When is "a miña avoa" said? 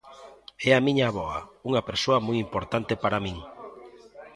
0.75-1.39